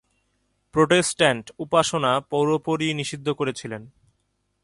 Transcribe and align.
Protestant 0.73 1.45
উপাসনা 1.59 2.11
পুরোপুরি 2.19 2.87
নিষিদ্ধ 2.93 3.27
করেছিলেন। 3.29 3.81